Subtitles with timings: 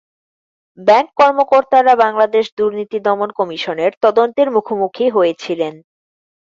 [0.77, 5.73] Bank কর্মকর্তারা বাংলাদেশ দুর্নীতি দমন কমিশনের তদন্তের মুখোমুখি হয়েছিলেন।